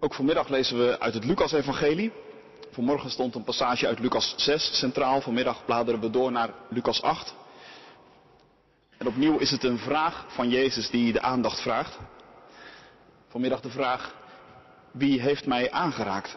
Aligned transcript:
Ook 0.00 0.14
vanmiddag 0.14 0.48
lezen 0.48 0.78
we 0.78 1.00
uit 1.00 1.14
het 1.14 1.24
Lucas-evangelie. 1.24 2.12
Vanmorgen 2.70 3.10
stond 3.10 3.34
een 3.34 3.44
passage 3.44 3.86
uit 3.86 3.98
Lucas 3.98 4.34
6 4.36 4.78
centraal. 4.78 5.20
Vanmiddag 5.20 5.64
bladeren 5.64 6.00
we 6.00 6.10
door 6.10 6.32
naar 6.32 6.54
Lucas 6.68 7.02
8. 7.02 7.34
En 8.98 9.06
opnieuw 9.06 9.38
is 9.38 9.50
het 9.50 9.64
een 9.64 9.78
vraag 9.78 10.24
van 10.28 10.48
Jezus 10.48 10.90
die 10.90 11.12
de 11.12 11.20
aandacht 11.20 11.60
vraagt. 11.60 11.98
Vanmiddag 13.28 13.60
de 13.60 13.70
vraag, 13.70 14.14
wie 14.92 15.20
heeft 15.20 15.46
mij 15.46 15.70
aangeraakt? 15.70 16.36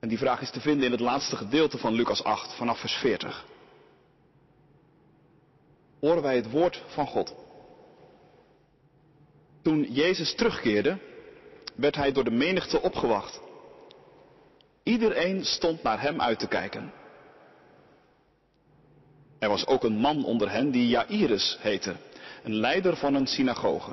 En 0.00 0.08
die 0.08 0.18
vraag 0.18 0.40
is 0.40 0.50
te 0.50 0.60
vinden 0.60 0.84
in 0.84 0.92
het 0.92 1.00
laatste 1.00 1.36
gedeelte 1.36 1.78
van 1.78 1.94
Lucas 1.94 2.24
8, 2.24 2.54
vanaf 2.54 2.80
vers 2.80 2.94
40. 2.94 3.44
Horen 6.00 6.22
wij 6.22 6.36
het 6.36 6.50
woord 6.50 6.82
van 6.86 7.06
God. 7.06 7.34
Toen 9.62 9.92
Jezus 9.92 10.34
terugkeerde, 10.34 10.98
werd 11.78 11.96
hij 11.96 12.12
door 12.12 12.24
de 12.24 12.30
menigte 12.30 12.82
opgewacht. 12.82 13.40
Iedereen 14.82 15.44
stond 15.44 15.82
naar 15.82 16.00
hem 16.00 16.20
uit 16.20 16.38
te 16.38 16.48
kijken. 16.48 16.92
Er 19.38 19.48
was 19.48 19.66
ook 19.66 19.84
een 19.84 19.98
man 19.98 20.24
onder 20.24 20.50
hen 20.50 20.70
die 20.70 20.88
Jairus 20.88 21.58
heette, 21.60 21.96
een 22.42 22.54
leider 22.54 22.96
van 22.96 23.14
een 23.14 23.26
synagoge. 23.26 23.92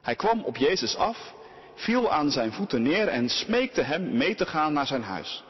Hij 0.00 0.16
kwam 0.16 0.44
op 0.44 0.56
Jezus 0.56 0.96
af, 0.96 1.34
viel 1.74 2.10
aan 2.10 2.30
zijn 2.30 2.52
voeten 2.52 2.82
neer 2.82 3.08
en 3.08 3.28
smeekte 3.28 3.82
hem 3.82 4.16
mee 4.16 4.34
te 4.34 4.46
gaan 4.46 4.72
naar 4.72 4.86
zijn 4.86 5.02
huis. 5.02 5.44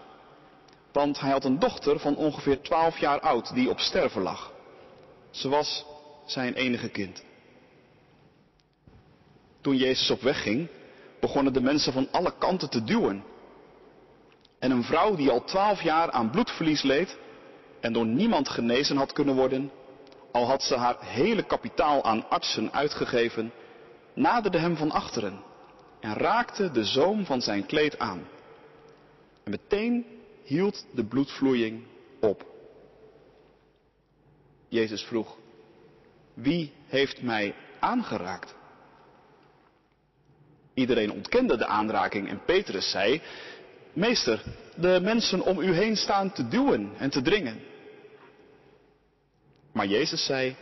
Want 0.93 1.21
hij 1.21 1.31
had 1.31 1.45
een 1.45 1.59
dochter 1.59 1.99
van 1.99 2.17
ongeveer 2.17 2.61
twaalf 2.61 2.99
jaar 2.99 3.21
oud 3.21 3.55
die 3.55 3.71
op 3.71 3.79
sterven 3.79 4.23
lag. 4.23 4.53
Ze 5.31 5.49
was 5.49 5.85
zijn 6.25 6.55
enige 6.55 6.89
kind. 6.89 7.25
Toen 9.61 9.77
Jezus 9.77 10.11
op 10.11 10.21
weg 10.21 10.43
ging, 10.43 10.69
begonnen 11.27 11.53
de 11.53 11.61
mensen 11.61 11.93
van 11.93 12.09
alle 12.11 12.33
kanten 12.39 12.71
te 12.71 12.85
duwen. 12.85 13.25
En 14.59 14.71
een 14.71 14.83
vrouw 14.83 15.15
die 15.15 15.31
al 15.31 15.45
twaalf 15.45 15.83
jaar 15.83 16.11
aan 16.11 16.31
bloedverlies 16.31 16.83
leed 16.83 17.19
en 17.81 17.93
door 17.93 18.07
niemand 18.07 18.49
genezen 18.49 18.97
had 18.97 19.13
kunnen 19.13 19.35
worden, 19.35 19.71
al 20.33 20.47
had 20.47 20.63
ze 20.63 20.77
haar 20.77 20.97
hele 21.01 21.43
kapitaal 21.43 22.05
aan 22.05 22.29
artsen 22.31 22.73
uitgegeven, 22.73 23.53
naderde 24.15 24.59
hem 24.59 24.77
van 24.77 24.91
achteren 24.91 25.43
en 26.01 26.15
raakte 26.15 26.71
de 26.71 26.85
zoom 26.85 27.25
van 27.25 27.43
zijn 27.43 27.67
kleed 27.67 27.99
aan. 27.99 28.29
En 29.45 29.51
meteen 29.51 30.07
hield 30.45 30.87
de 30.95 31.05
bloedvloeiing 31.05 31.83
op. 32.21 32.45
Jezus 34.69 35.03
vroeg, 35.03 35.37
wie 36.35 36.73
heeft 36.87 37.23
mij 37.23 37.55
aangeraakt? 37.81 38.56
Iedereen 40.77 41.13
ontkende 41.13 41.57
de 41.57 41.67
aanraking 41.67 42.29
en 42.29 42.45
Petrus 42.45 42.91
zei, 42.91 43.23
Meester, 43.93 44.43
de 44.75 45.01
mensen 45.03 45.41
om 45.41 45.61
u 45.61 45.73
heen 45.73 45.97
staan 45.97 46.33
te 46.33 46.49
duwen 46.49 46.93
en 46.99 47.11
te 47.11 47.23
dringen. 47.23 47.61
Maar 49.73 49.87
Jezus 49.87 50.25
zei, 50.25 50.57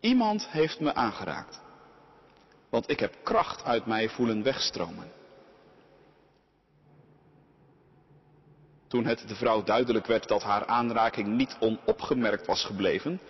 iemand 0.00 0.48
heeft 0.48 0.80
me 0.80 0.94
aangeraakt, 0.94 1.60
want 2.68 2.90
ik 2.90 3.00
heb 3.00 3.14
kracht 3.22 3.64
uit 3.64 3.86
mij 3.86 4.08
voelen 4.08 4.42
wegstromen. 4.42 5.12
Toen 8.88 9.04
het 9.04 9.28
de 9.28 9.34
vrouw 9.34 9.62
duidelijk 9.62 10.06
werd 10.06 10.28
dat 10.28 10.42
haar 10.42 10.66
aanraking 10.66 11.28
niet 11.28 11.56
onopgemerkt 11.60 12.46
was 12.46 12.64
gebleven, 12.64 13.20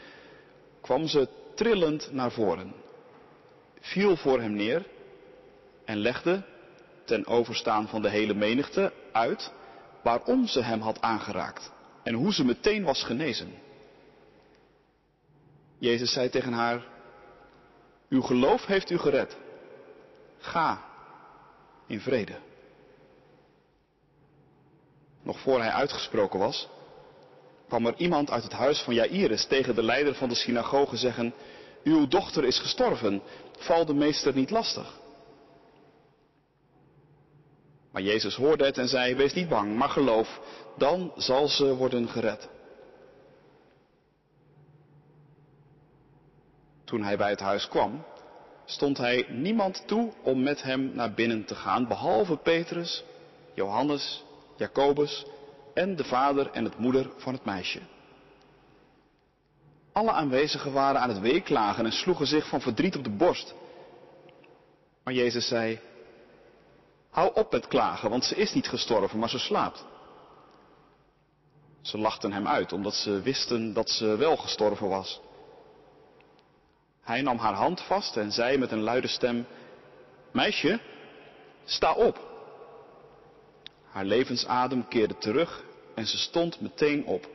kwam 0.81 1.07
ze 1.07 1.29
trillend 1.55 2.13
naar 2.13 2.33
voren, 2.33 2.75
viel 3.81 4.17
voor 4.17 4.41
hem 4.41 4.53
neer 4.53 4.87
en 5.85 5.99
legde, 5.99 6.43
ten 7.05 7.27
overstaan 7.27 7.89
van 7.89 8.03
de 8.03 8.09
hele 8.09 8.35
menigte, 8.35 8.93
uit 9.13 9.53
waarom 10.03 10.47
ze 10.47 10.63
hem 10.63 10.81
had 10.81 11.01
aangeraakt 11.01 11.73
en 12.03 12.15
hoe 12.15 12.33
ze 12.33 12.45
meteen 12.45 12.85
was 12.85 13.05
genezen. 13.05 13.53
Jezus 15.79 16.13
zei 16.13 16.29
tegen 16.29 16.53
haar, 16.53 16.85
uw 18.09 18.23
geloof 18.23 18.67
heeft 18.67 18.91
u 18.91 18.99
gered. 18.99 19.37
Ga 20.39 20.85
in 21.87 22.01
vrede. 22.01 22.39
Nog 25.23 25.41
voor 25.41 25.61
hij 25.61 25.71
uitgesproken 25.71 26.39
was, 26.39 26.69
kwam 27.69 27.87
er 27.87 27.95
iemand 27.97 28.31
uit 28.31 28.43
het 28.43 28.53
huis 28.53 28.81
van 28.81 28.95
Jairus 28.95 29.47
tegen 29.47 29.75
de 29.75 29.83
leider 29.83 30.15
van 30.15 30.29
de 30.29 30.35
synagoge 30.35 30.97
zeggen, 30.97 31.35
uw 31.85 32.09
dochter 32.09 32.45
is 32.45 32.59
gestorven, 32.59 33.23
val 33.59 33.85
de 33.85 33.95
meester 33.95 34.35
niet 34.35 34.51
lastig. 34.51 35.01
Maar 37.93 38.03
Jezus 38.03 38.35
hoorde 38.35 38.65
het 38.65 38.79
en 38.79 38.89
zei, 38.89 39.15
wees 39.15 39.33
niet 39.33 39.49
bang, 39.49 39.77
maar 39.77 39.89
geloof, 39.89 40.41
dan 40.77 41.13
zal 41.17 41.49
ze 41.49 41.75
worden 41.75 42.09
gered. 42.09 42.49
Toen 46.85 47.03
hij 47.03 47.17
bij 47.17 47.31
het 47.31 47.41
huis 47.41 47.69
kwam, 47.69 48.05
stond 48.65 48.99
hij 48.99 49.27
niemand 49.29 49.83
toe 49.87 50.13
om 50.23 50.43
met 50.43 50.63
hem 50.63 50.91
naar 50.95 51.13
binnen 51.13 51.45
te 51.45 51.55
gaan, 51.55 51.89
behalve 51.89 52.37
Petrus, 52.37 53.05
Johannes, 53.55 54.25
Jacobus 54.57 55.27
en 55.75 55.97
de 55.97 56.05
vader 56.05 56.51
en 56.51 56.65
het 56.65 56.79
moeder 56.79 57.11
van 57.17 57.33
het 57.33 57.45
meisje. 57.45 57.81
Alle 59.93 60.11
aanwezigen 60.11 60.73
waren 60.73 61.01
aan 61.01 61.09
het 61.09 61.21
weeklagen 61.21 61.85
en 61.85 61.93
sloegen 61.93 62.27
zich 62.27 62.49
van 62.49 62.61
verdriet 62.61 62.97
op 62.97 63.05
de 63.05 63.11
borst. 63.17 63.55
Maar 65.05 65.15
Jezus 65.15 65.49
zei, 65.49 65.81
hou 67.13 67.35
op 67.35 67.53
met 67.53 67.67
klagen, 67.67 68.11
want 68.11 68.25
ze 68.25 68.35
is 68.35 68.53
niet 68.53 68.69
gestorven, 68.69 69.19
maar 69.19 69.29
ze 69.29 69.39
slaapt. 69.39 69.85
Ze 71.81 71.99
lachten 71.99 72.33
hem 72.33 72.47
uit, 72.47 72.73
omdat 72.73 72.95
ze 72.95 73.21
wisten 73.21 73.73
dat 73.73 73.91
ze 73.91 74.17
wel 74.17 74.37
gestorven 74.37 74.89
was. 74.89 75.21
Hij 77.03 77.23
nam 77.23 77.39
haar 77.39 77.55
hand 77.55 77.81
vast 77.81 78.17
en 78.17 78.33
zei 78.33 78.59
met 78.59 78.71
een 78.71 78.83
luide 78.83 79.09
stem, 79.09 79.47
Meisje, 80.33 80.81
sta 81.65 81.95
op. 81.95 82.31
Haar 83.91 84.05
levensadem 84.05 84.89
keerde 84.89 85.19
terug 85.19 85.65
en 85.95 86.07
ze 86.07 86.19
stond 86.19 86.61
meteen 86.61 87.07
op. 87.07 87.29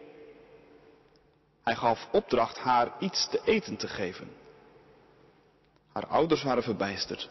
Hij 1.63 1.75
gaf 1.75 2.07
opdracht 2.11 2.57
haar 2.57 2.91
iets 2.99 3.29
te 3.29 3.41
eten 3.43 3.77
te 3.77 3.87
geven. 3.87 4.29
Haar 5.93 6.07
ouders 6.07 6.43
waren 6.43 6.63
verbijsterd. 6.63 7.29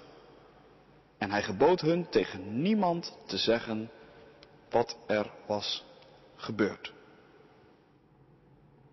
En 1.27 1.33
hij 1.33 1.43
gebood 1.43 1.81
hun 1.81 2.09
tegen 2.09 2.63
niemand 2.63 3.19
te 3.27 3.37
zeggen 3.37 3.91
wat 4.71 4.97
er 5.07 5.31
was 5.47 5.85
gebeurd. 6.37 6.93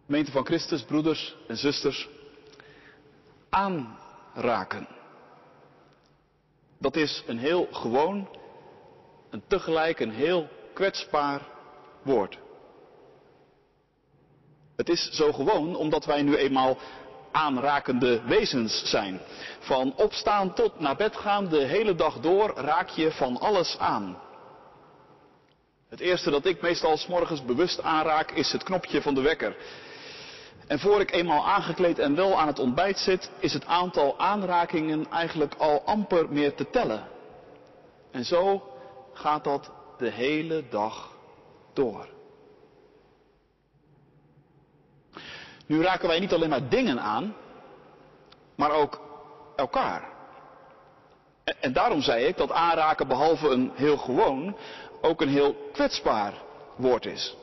Gemeente 0.06 0.32
van 0.32 0.46
Christus, 0.46 0.84
broeders 0.84 1.36
en 1.48 1.58
zusters, 1.58 2.10
aanraken. 3.50 4.88
Dat 6.78 6.96
is 6.96 7.24
een 7.28 7.38
heel 7.38 7.68
gewoon 7.72 8.38
en 9.30 9.44
tegelijk 9.48 10.00
een 10.00 10.14
heel 10.14 10.48
kwetsbaar 10.74 11.42
woord. 12.02 12.40
Het 14.76 14.90
is 14.90 15.10
zo 15.10 15.32
gewoon 15.32 15.76
omdat 15.76 16.06
wij 16.06 16.22
nu 16.22 16.36
eenmaal 16.36 16.78
aanrakende 17.34 18.22
wezens 18.26 18.90
zijn. 18.90 19.20
Van 19.60 19.94
opstaan 19.96 20.54
tot 20.54 20.80
naar 20.80 20.96
bed 20.96 21.16
gaan, 21.16 21.48
de 21.48 21.64
hele 21.66 21.96
dag 21.96 22.20
door 22.20 22.54
raak 22.56 22.90
je 22.90 23.12
van 23.12 23.40
alles 23.40 23.78
aan. 23.80 24.18
Het 25.90 26.00
eerste 26.00 26.30
dat 26.30 26.46
ik 26.46 26.62
meestal 26.62 26.98
s 26.98 27.08
morgens 27.08 27.46
bewust 27.46 27.82
aanraak 27.82 28.32
is 28.32 28.52
het 28.52 28.64
knopje 28.64 29.02
van 29.02 29.14
de 29.14 29.22
wekker. 29.22 29.56
En 30.68 30.80
voor 30.80 31.00
ik 31.00 31.12
eenmaal 31.12 31.48
aangekleed 31.48 32.00
en 32.00 32.16
wel 32.16 32.40
aan 32.40 32.48
het 32.48 32.60
ontbijt 32.60 32.98
zit, 32.98 33.32
is 33.40 33.54
het 33.54 33.66
aantal 33.66 34.20
aanrakingen 34.20 35.12
eigenlijk 35.12 35.54
al 35.58 35.82
amper 35.86 36.30
meer 36.30 36.56
te 36.56 36.70
tellen. 36.70 37.08
En 38.12 38.26
zo 38.26 38.64
gaat 39.14 39.44
dat 39.44 39.72
de 39.98 40.10
hele 40.10 40.64
dag 40.70 41.12
door. 41.74 42.08
Nu 45.66 45.82
raken 45.82 46.08
wij 46.08 46.20
niet 46.20 46.34
alleen 46.34 46.50
maar 46.50 46.70
dingen 46.70 47.00
aan, 47.02 47.36
maar 48.56 48.72
ook 48.72 49.02
elkaar. 49.56 50.12
En 51.60 51.74
daarom 51.74 52.02
zei 52.02 52.26
ik 52.26 52.38
dat 52.38 52.52
aanraken 52.52 53.08
behalve 53.08 53.50
een 53.50 53.72
heel 53.74 53.98
gewoon, 53.98 54.58
ook 55.02 55.22
een 55.22 55.30
heel 55.30 55.56
kwetsbaar 55.74 56.34
woord 56.76 57.06
is. 57.06 57.36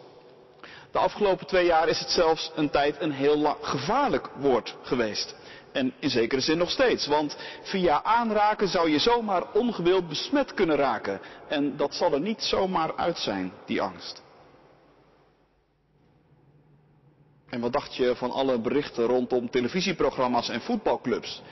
De 0.92 0.98
afgelopen 0.98 1.46
twee 1.46 1.66
jaar 1.66 1.88
is 1.88 1.98
het 1.98 2.10
zelfs 2.10 2.52
een 2.54 2.70
tijd 2.70 3.00
een 3.00 3.12
heel 3.12 3.56
gevaarlijk 3.60 4.28
woord 4.36 4.76
geweest. 4.82 5.34
En 5.72 5.94
in 5.98 6.10
zekere 6.10 6.40
zin 6.40 6.58
nog 6.58 6.70
steeds, 6.70 7.06
want 7.06 7.36
via 7.62 8.02
aanraken 8.02 8.68
zou 8.68 8.90
je 8.90 8.98
zomaar 8.98 9.42
ongewild 9.52 10.08
besmet 10.08 10.54
kunnen 10.54 10.76
raken. 10.76 11.20
En 11.48 11.76
dat 11.76 11.94
zal 11.94 12.12
er 12.12 12.20
niet 12.20 12.42
zomaar 12.42 12.96
uit 12.96 13.18
zijn, 13.18 13.52
die 13.66 13.82
angst. 13.82 14.22
En 17.50 17.60
wat 17.60 17.72
dacht 17.72 17.94
je 17.94 18.16
van 18.16 18.30
alle 18.30 18.58
berichten 18.58 19.04
rondom 19.04 19.50
televisieprogramma's 19.50 20.48
en 20.48 20.60
voetbalclubs? 20.60 21.42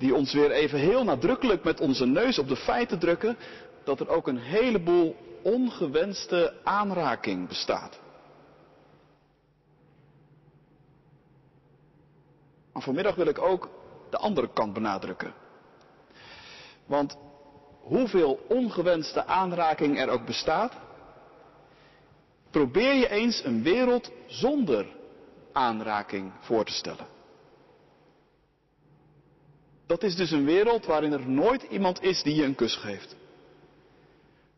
die 0.00 0.14
ons 0.14 0.32
weer 0.32 0.50
even 0.50 0.78
heel 0.78 1.04
nadrukkelijk 1.04 1.64
met 1.64 1.80
onze 1.80 2.06
neus 2.06 2.38
op 2.38 2.48
de 2.48 2.56
feiten 2.56 2.98
drukken 2.98 3.36
dat 3.84 4.00
er 4.00 4.08
ook 4.08 4.28
een 4.28 4.38
heleboel 4.38 5.16
ongewenste 5.42 6.54
aanraking 6.64 7.48
bestaat. 7.48 8.00
Maar 12.72 12.82
vanmiddag 12.82 13.14
wil 13.14 13.26
ik 13.26 13.38
ook 13.38 13.68
de 14.10 14.16
andere 14.16 14.48
kant 14.52 14.72
benadrukken. 14.72 15.34
Want 16.86 17.16
hoeveel 17.80 18.40
ongewenste 18.48 19.26
aanraking 19.26 19.98
er 19.98 20.08
ook 20.08 20.26
bestaat, 20.26 20.72
probeer 22.50 22.94
je 22.94 23.10
eens 23.10 23.44
een 23.44 23.62
wereld 23.62 24.10
zonder 24.26 24.86
aanraking 25.52 26.32
voor 26.40 26.64
te 26.64 26.72
stellen. 26.72 27.06
Dat 29.86 30.02
is 30.02 30.16
dus 30.16 30.30
een 30.30 30.44
wereld 30.44 30.86
waarin 30.86 31.12
er 31.12 31.28
nooit 31.28 31.62
iemand 31.62 32.02
is 32.02 32.22
die 32.22 32.34
je 32.34 32.44
een 32.44 32.54
kus 32.54 32.76
geeft. 32.76 33.16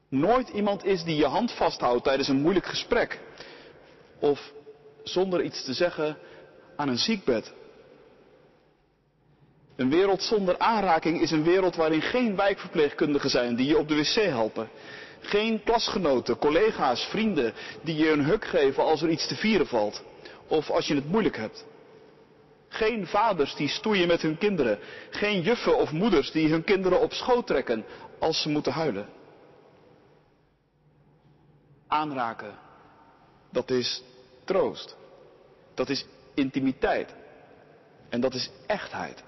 Nooit 0.09 0.49
iemand 0.49 0.85
is 0.85 1.05
die 1.05 1.17
je 1.17 1.27
hand 1.27 1.53
vasthoudt 1.53 2.05
tijdens 2.05 2.29
een 2.29 2.41
moeilijk 2.41 2.67
gesprek. 2.67 3.21
Of 4.21 4.53
zonder 5.03 5.43
iets 5.43 5.65
te 5.65 5.73
zeggen 5.73 6.19
aan 6.77 6.89
een 6.89 6.99
ziekbed. 6.99 7.53
Een 9.77 9.91
wereld 9.91 10.23
zonder 10.23 10.59
aanraking 10.59 11.21
is 11.21 11.31
een 11.31 11.43
wereld 11.43 11.77
waarin 11.77 12.03
geen 12.03 12.37
wijkverpleegkundigen 12.37 13.31
zijn 13.31 13.57
die 13.57 13.67
je 13.67 13.79
op 13.79 13.89
de 13.89 13.95
wc 13.95 14.15
helpen. 14.15 14.69
Geen 15.21 15.63
klasgenoten, 15.63 16.39
collega's, 16.39 17.05
vrienden 17.05 17.55
die 17.83 17.97
je 17.97 18.11
een 18.11 18.25
huk 18.25 18.45
geven 18.45 18.85
als 18.85 19.03
er 19.03 19.09
iets 19.09 19.29
te 19.29 19.37
vieren 19.37 19.67
valt. 19.67 20.03
Of 20.53 20.71
als 20.71 20.87
je 20.87 20.95
het 20.95 21.09
moeilijk 21.09 21.37
hebt. 21.37 21.65
Geen 22.69 23.07
vaders 23.07 23.55
die 23.55 23.69
stoeien 23.69 24.09
met 24.09 24.23
hun 24.23 24.39
kinderen. 24.39 24.79
Geen 25.11 25.41
juffen 25.41 25.79
of 25.79 25.93
moeders 25.93 26.31
die 26.31 26.49
hun 26.49 26.65
kinderen 26.65 27.01
op 27.01 27.13
schoot 27.13 27.47
trekken 27.47 27.85
als 28.19 28.43
ze 28.43 28.49
moeten 28.49 28.73
huilen. 28.73 29.09
Aanraken, 31.87 32.59
dat 33.51 33.71
is 33.71 34.03
troost. 34.45 34.97
Dat 35.75 35.89
is 35.89 36.07
intimiteit. 36.35 37.15
En 38.09 38.21
dat 38.21 38.35
is 38.35 38.51
echtheid. 38.67 39.23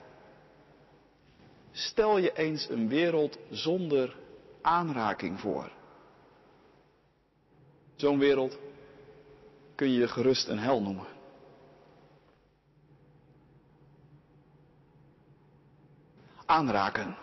Stel 1.73 2.19
je 2.19 2.33
eens 2.37 2.69
een 2.69 2.89
wereld 2.89 3.39
zonder 3.51 4.17
aanraking 4.63 5.41
voor. 5.41 5.71
Zo'n 7.97 8.19
wereld 8.19 8.59
kun 9.75 9.91
je 9.91 10.09
gerust 10.09 10.49
een 10.49 10.59
hel 10.59 10.83
noemen. 10.83 11.14
Aanraken. 16.47 17.17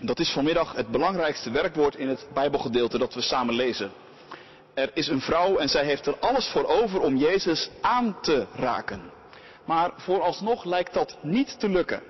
Dat 0.00 0.18
is 0.18 0.30
vanmiddag 0.32 0.72
het 0.72 0.88
belangrijkste 0.88 1.50
werkwoord 1.50 1.94
in 1.94 2.08
het 2.08 2.26
Bijbelgedeelte 2.34 2.98
dat 2.98 3.14
we 3.14 3.20
samen 3.20 3.54
lezen. 3.54 3.90
Er 4.74 4.90
is 4.94 5.08
een 5.08 5.20
vrouw 5.20 5.56
en 5.56 5.68
zij 5.68 5.84
heeft 5.84 6.06
er 6.06 6.18
alles 6.18 6.48
voor 6.48 6.66
over 6.66 7.00
om 7.00 7.16
Jezus 7.16 7.70
aan 7.80 8.20
te 8.20 8.46
raken. 8.54 9.10
Maar 9.64 9.90
vooralsnog 9.96 10.64
lijkt 10.64 10.94
dat 10.94 11.16
niet 11.22 11.60
te 11.60 11.68
lukken. 11.68 12.02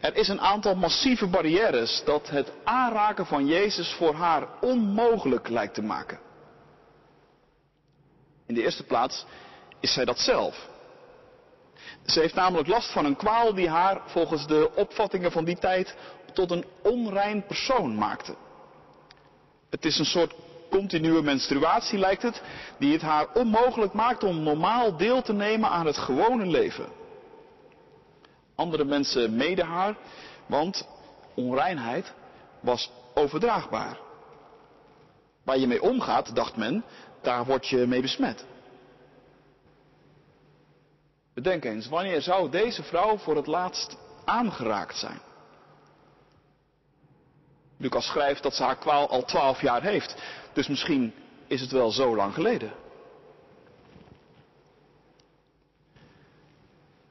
Er 0.00 0.16
is 0.16 0.28
een 0.28 0.40
aantal 0.40 0.74
massieve 0.74 1.26
barrières 1.26 2.02
dat 2.04 2.28
het 2.28 2.52
aanraken 2.64 3.26
van 3.26 3.46
Jezus 3.46 3.92
voor 3.92 4.14
haar 4.14 4.48
onmogelijk 4.60 5.48
lijkt 5.48 5.74
te 5.74 5.82
maken. 5.82 6.18
In 8.46 8.54
de 8.54 8.62
eerste 8.62 8.84
plaats 8.84 9.26
is 9.80 9.92
zij 9.92 10.04
dat 10.04 10.18
zelf. 10.18 10.68
Ze 12.06 12.20
heeft 12.20 12.34
namelijk 12.34 12.68
last 12.68 12.92
van 12.92 13.04
een 13.04 13.16
kwaal 13.16 13.54
die 13.54 13.68
haar 13.68 14.00
volgens 14.06 14.46
de 14.46 14.70
opvattingen 14.74 15.32
van 15.32 15.44
die 15.44 15.58
tijd 15.58 15.96
tot 16.32 16.50
een 16.50 16.64
onrein 16.82 17.46
persoon 17.46 17.94
maakte. 17.94 18.34
Het 19.70 19.84
is 19.84 19.98
een 19.98 20.04
soort 20.04 20.34
continue 20.70 21.22
menstruatie 21.22 21.98
lijkt 21.98 22.22
het, 22.22 22.42
die 22.78 22.92
het 22.92 23.02
haar 23.02 23.26
onmogelijk 23.34 23.92
maakt 23.92 24.24
om 24.24 24.42
normaal 24.42 24.96
deel 24.96 25.22
te 25.22 25.32
nemen 25.32 25.70
aan 25.70 25.86
het 25.86 25.98
gewone 25.98 26.46
leven. 26.46 26.86
Andere 28.54 28.84
mensen 28.84 29.36
meden 29.36 29.66
haar, 29.66 29.96
want 30.46 30.88
onreinheid 31.34 32.12
was 32.60 32.90
overdraagbaar. 33.14 33.98
Waar 35.44 35.58
je 35.58 35.66
mee 35.66 35.82
omgaat, 35.82 36.34
dacht 36.34 36.56
men, 36.56 36.84
daar 37.22 37.44
word 37.44 37.68
je 37.68 37.86
mee 37.86 38.00
besmet. 38.00 38.44
Bedenk 41.34 41.64
eens, 41.64 41.88
wanneer 41.88 42.22
zou 42.22 42.50
deze 42.50 42.82
vrouw 42.82 43.18
voor 43.18 43.36
het 43.36 43.46
laatst 43.46 43.96
aangeraakt 44.24 44.96
zijn? 44.96 45.20
Lucas 47.76 48.06
schrijft 48.06 48.42
dat 48.42 48.54
ze 48.54 48.62
haar 48.62 48.76
kwaal 48.76 49.08
al 49.08 49.24
twaalf 49.24 49.60
jaar 49.60 49.82
heeft. 49.82 50.14
Dus 50.52 50.68
misschien 50.68 51.14
is 51.46 51.60
het 51.60 51.70
wel 51.70 51.90
zo 51.90 52.16
lang 52.16 52.34
geleden. 52.34 52.72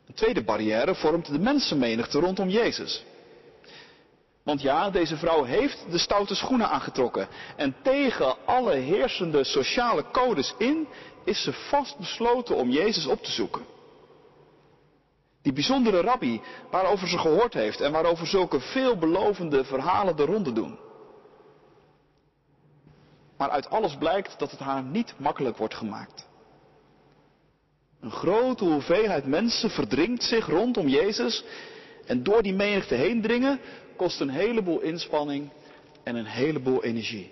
Een 0.07 0.13
tweede 0.13 0.43
barrière 0.43 0.95
vormt 0.95 1.25
de 1.25 1.39
mensenmenigte 1.39 2.19
rondom 2.19 2.49
Jezus. 2.49 3.03
Want 4.43 4.61
ja, 4.61 4.89
deze 4.89 5.17
vrouw 5.17 5.43
heeft 5.43 5.85
de 5.91 5.97
stoute 5.97 6.35
schoenen 6.35 6.69
aangetrokken. 6.69 7.27
En 7.55 7.75
tegen 7.81 8.35
alle 8.45 8.73
heersende 8.73 9.43
sociale 9.43 10.05
codes 10.11 10.53
in 10.57 10.87
is 11.23 11.43
ze 11.43 11.53
vastbesloten 11.53 12.55
om 12.55 12.69
Jezus 12.69 13.05
op 13.05 13.23
te 13.23 13.31
zoeken. 13.31 13.77
Die 15.41 15.53
bijzondere 15.53 16.01
rabbi 16.01 16.41
waarover 16.71 17.07
ze 17.07 17.17
gehoord 17.17 17.53
heeft 17.53 17.81
en 17.81 17.91
waarover 17.91 18.27
zulke 18.27 18.59
veelbelovende 18.59 19.63
verhalen 19.63 20.15
de 20.15 20.25
ronde 20.25 20.53
doen. 20.53 20.79
Maar 23.37 23.49
uit 23.49 23.69
alles 23.69 23.95
blijkt 23.97 24.39
dat 24.39 24.51
het 24.51 24.59
haar 24.59 24.83
niet 24.83 25.13
makkelijk 25.17 25.57
wordt 25.57 25.75
gemaakt. 25.75 26.27
Een 27.99 28.11
grote 28.11 28.63
hoeveelheid 28.63 29.25
mensen 29.25 29.69
verdringt 29.69 30.23
zich 30.23 30.47
rondom 30.47 30.87
Jezus 30.87 31.43
en 32.05 32.23
door 32.23 32.43
die 32.43 32.53
menigte 32.53 32.95
heen 32.95 33.21
dringen 33.21 33.59
kost 33.95 34.19
een 34.19 34.29
heleboel 34.29 34.79
inspanning 34.79 35.49
en 36.03 36.15
een 36.15 36.25
heleboel 36.25 36.83
energie. 36.83 37.31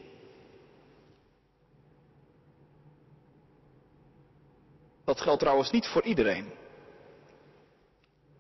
Dat 5.05 5.21
geldt 5.21 5.39
trouwens 5.39 5.71
niet 5.71 5.87
voor 5.87 6.03
iedereen. 6.03 6.56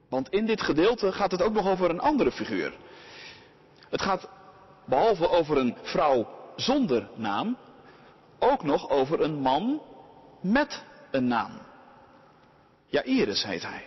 Want 0.09 0.29
in 0.29 0.45
dit 0.45 0.61
gedeelte 0.61 1.11
gaat 1.11 1.31
het 1.31 1.41
ook 1.41 1.53
nog 1.53 1.67
over 1.67 1.89
een 1.89 1.99
andere 1.99 2.31
figuur. 2.31 2.73
Het 3.89 4.01
gaat 4.01 4.29
behalve 4.85 5.29
over 5.29 5.57
een 5.57 5.77
vrouw 5.81 6.27
zonder 6.55 7.09
naam, 7.15 7.57
ook 8.39 8.63
nog 8.63 8.89
over 8.89 9.21
een 9.21 9.39
man 9.39 9.81
met 10.41 10.83
een 11.11 11.27
naam. 11.27 11.51
Jairus 12.85 13.43
heet 13.43 13.63
hij. 13.63 13.83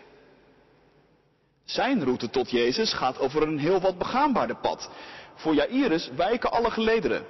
Zijn 1.65 2.05
route 2.05 2.31
tot 2.31 2.50
Jezus 2.50 2.93
gaat 2.93 3.19
over 3.19 3.43
een 3.43 3.59
heel 3.59 3.81
wat 3.81 3.99
begaanbaarder 3.99 4.57
pad. 4.57 4.91
Voor 5.35 5.55
Jairus 5.55 6.11
wijken 6.17 6.50
alle 6.50 6.71
gelederen. 6.71 7.25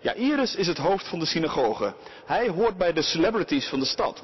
Jairus 0.00 0.54
is 0.54 0.66
het 0.66 0.78
hoofd 0.78 1.08
van 1.08 1.18
de 1.18 1.26
synagoge. 1.26 1.94
Hij 2.24 2.48
hoort 2.48 2.76
bij 2.76 2.92
de 2.92 3.02
celebrities 3.02 3.68
van 3.68 3.78
de 3.78 3.84
stad. 3.84 4.22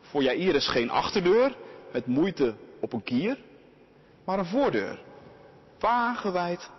Voor 0.00 0.22
Jairus 0.22 0.68
geen 0.68 0.90
achterdeur, 0.90 1.56
met 1.92 2.06
moeite 2.06 2.54
op 2.80 2.92
een 2.92 3.02
kier, 3.02 3.38
maar 4.24 4.38
een 4.38 4.46
voordeur. 4.46 5.00
Wagenwijd 5.78 6.70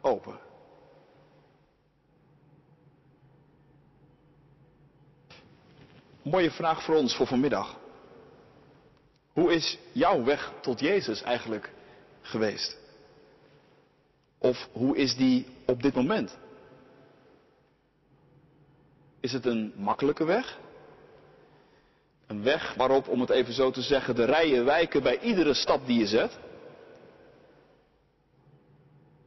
open. 0.00 0.38
Mooie 6.22 6.50
vraag 6.50 6.82
voor 6.82 6.94
ons 6.94 7.16
voor 7.16 7.26
vanmiddag. 7.26 7.76
Hoe 9.32 9.52
is 9.52 9.78
jouw 9.92 10.24
weg 10.24 10.52
tot 10.60 10.80
Jezus 10.80 11.22
eigenlijk 11.22 11.72
geweest? 12.22 12.78
Of 14.38 14.68
hoe 14.72 14.96
is 14.96 15.16
die 15.16 15.46
op 15.66 15.82
dit 15.82 15.94
moment? 15.94 16.38
Is 19.20 19.32
het 19.32 19.46
een 19.46 19.72
makkelijke 19.76 20.24
weg? 20.24 20.58
Een 22.34 22.42
weg 22.42 22.74
waarop, 22.74 23.08
om 23.08 23.20
het 23.20 23.30
even 23.30 23.52
zo 23.52 23.70
te 23.70 23.82
zeggen, 23.82 24.14
de 24.14 24.24
rijen 24.24 24.64
wijken 24.64 25.02
bij 25.02 25.20
iedere 25.20 25.54
stap 25.54 25.86
die 25.86 25.98
je 25.98 26.06
zet? 26.06 26.38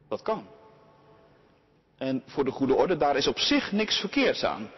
Dat 0.08 0.22
kan. 0.22 0.46
En 1.98 2.22
voor 2.26 2.44
de 2.44 2.50
goede 2.50 2.74
orde, 2.74 2.96
daar 2.96 3.16
is 3.16 3.26
op 3.26 3.38
zich 3.38 3.72
niks 3.72 4.00
verkeerds 4.00 4.44
aan. 4.44 4.70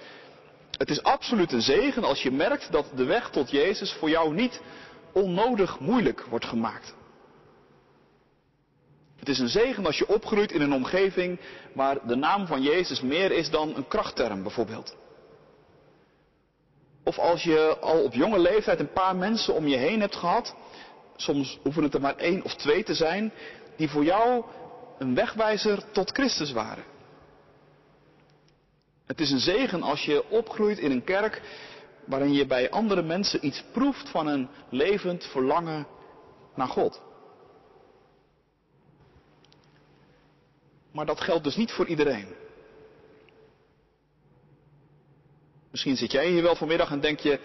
Het 0.70 0.90
is 0.90 1.02
absoluut 1.02 1.52
een 1.52 1.62
zegen 1.62 2.04
als 2.04 2.22
je 2.22 2.30
merkt 2.30 2.72
dat 2.72 2.86
de 2.94 3.04
weg 3.04 3.30
tot 3.30 3.50
Jezus 3.50 3.92
voor 3.92 4.10
jou 4.10 4.34
niet 4.34 4.60
onnodig 5.12 5.80
moeilijk 5.80 6.24
wordt 6.24 6.44
gemaakt. 6.44 6.94
Het 9.16 9.28
is 9.28 9.38
een 9.38 9.48
zegen 9.48 9.86
als 9.86 9.98
je 9.98 10.08
opgroeit 10.08 10.52
in 10.52 10.60
een 10.60 10.72
omgeving 10.72 11.40
waar 11.74 12.06
de 12.06 12.16
naam 12.16 12.46
van 12.46 12.62
Jezus 12.62 13.00
meer 13.00 13.32
is 13.32 13.50
dan 13.50 13.76
een 13.76 13.88
krachtterm 13.88 14.42
bijvoorbeeld. 14.42 14.96
Of 17.10 17.18
als 17.18 17.42
je 17.42 17.76
al 17.80 18.02
op 18.02 18.14
jonge 18.14 18.38
leeftijd 18.38 18.80
een 18.80 18.92
paar 18.92 19.16
mensen 19.16 19.54
om 19.54 19.66
je 19.66 19.76
heen 19.76 20.00
hebt 20.00 20.16
gehad, 20.16 20.54
soms 21.16 21.58
hoeven 21.62 21.82
het 21.82 21.94
er 21.94 22.00
maar 22.00 22.16
één 22.16 22.42
of 22.42 22.54
twee 22.54 22.82
te 22.82 22.94
zijn, 22.94 23.32
die 23.76 23.88
voor 23.88 24.04
jou 24.04 24.44
een 24.98 25.14
wegwijzer 25.14 25.92
tot 25.92 26.10
Christus 26.10 26.52
waren. 26.52 26.84
Het 29.06 29.20
is 29.20 29.30
een 29.30 29.38
zegen 29.38 29.82
als 29.82 30.04
je 30.04 30.28
opgroeit 30.28 30.78
in 30.78 30.90
een 30.90 31.04
kerk 31.04 31.42
waarin 32.04 32.32
je 32.32 32.46
bij 32.46 32.70
andere 32.70 33.02
mensen 33.02 33.46
iets 33.46 33.64
proeft 33.72 34.08
van 34.08 34.26
een 34.26 34.48
levend 34.68 35.24
verlangen 35.24 35.86
naar 36.54 36.68
God. 36.68 37.02
Maar 40.92 41.06
dat 41.06 41.20
geldt 41.20 41.44
dus 41.44 41.56
niet 41.56 41.72
voor 41.72 41.86
iedereen. 41.86 42.28
Misschien 45.70 45.96
zit 45.96 46.12
jij 46.12 46.28
hier 46.28 46.42
wel 46.42 46.56
vanmiddag 46.56 46.90
en 46.90 47.00
denk 47.00 47.20
je, 47.20 47.38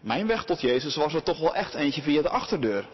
mijn 0.00 0.26
weg 0.26 0.44
tot 0.44 0.60
Jezus 0.60 0.96
was 0.96 1.14
er 1.14 1.22
toch 1.22 1.38
wel 1.38 1.54
echt 1.54 1.74
eentje 1.74 2.02
via 2.02 2.22
de 2.22 2.28
achterdeur. 2.28 2.88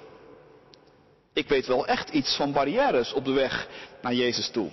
Ik 1.33 1.49
weet 1.49 1.67
wel 1.67 1.87
echt 1.87 2.09
iets 2.09 2.37
van 2.37 2.53
barrières 2.53 3.13
op 3.13 3.25
de 3.25 3.33
weg 3.33 3.69
naar 4.03 4.15
Jezus 4.15 4.49
toe. 4.49 4.71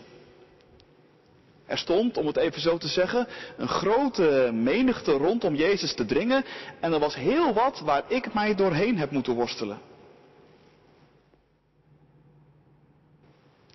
Er 1.65 1.77
stond, 1.77 2.17
om 2.17 2.27
het 2.27 2.37
even 2.37 2.61
zo 2.61 2.77
te 2.77 2.87
zeggen, 2.87 3.27
een 3.57 3.67
grote 3.67 4.49
menigte 4.53 5.11
rondom 5.11 5.55
Jezus 5.55 5.93
te 5.93 6.05
dringen 6.05 6.45
en 6.79 6.93
er 6.93 6.99
was 6.99 7.15
heel 7.15 7.53
wat 7.53 7.79
waar 7.79 8.03
ik 8.07 8.33
mij 8.33 8.55
doorheen 8.55 8.97
heb 8.97 9.11
moeten 9.11 9.33
worstelen. 9.33 9.81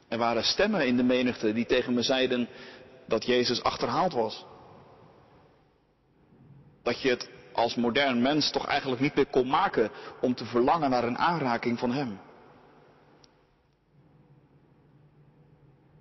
Er 0.09 0.19
waren 0.19 0.45
stemmen 0.45 0.87
in 0.87 0.97
de 0.97 1.03
menigte 1.03 1.53
die 1.53 1.67
tegen 1.67 1.95
me 1.95 2.03
zeiden 2.03 2.49
dat 3.07 3.27
Jezus 3.27 3.63
achterhaald 3.63 4.13
was. 4.13 4.45
Dat 6.89 7.01
je 7.01 7.09
het 7.09 7.29
als 7.53 7.75
modern 7.75 8.23
mens 8.23 8.51
toch 8.51 8.67
eigenlijk 8.67 9.01
niet 9.01 9.15
meer 9.15 9.27
kon 9.27 9.49
maken 9.49 9.91
om 10.21 10.35
te 10.35 10.45
verlangen 10.45 10.91
naar 10.91 11.05
een 11.05 11.19
aanraking 11.19 11.79
van 11.79 11.93
Hem. 11.93 12.21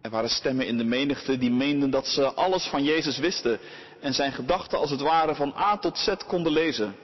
Er 0.01 0.09
waren 0.09 0.29
stemmen 0.29 0.67
in 0.67 0.77
de 0.77 0.83
menigte 0.83 1.37
die 1.37 1.51
meenden 1.51 1.89
dat 1.89 2.07
ze 2.07 2.33
alles 2.33 2.65
van 2.65 2.83
Jezus 2.83 3.17
wisten 3.17 3.59
en 4.01 4.13
zijn 4.13 4.31
gedachten 4.31 4.77
als 4.77 4.89
het 4.89 5.01
ware 5.01 5.35
van 5.35 5.53
A 5.57 5.77
tot 5.77 5.97
Z 5.97 6.13
konden 6.27 6.51
lezen. 6.51 6.95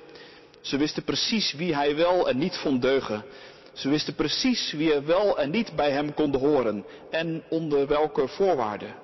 Ze 0.61 0.77
wisten 0.77 1.03
precies 1.03 1.53
wie 1.53 1.75
hij 1.75 1.95
wel 1.95 2.29
en 2.29 2.37
niet 2.37 2.57
vond 2.57 2.81
deugen. 2.81 3.25
Ze 3.73 3.89
wisten 3.89 4.15
precies 4.15 4.71
wie 4.71 4.93
er 4.93 5.05
wel 5.05 5.39
en 5.39 5.49
niet 5.49 5.75
bij 5.75 5.91
hem 5.91 6.13
konden 6.13 6.41
horen 6.41 6.85
en 7.11 7.43
onder 7.49 7.87
welke 7.87 8.27
voorwaarden. 8.27 9.02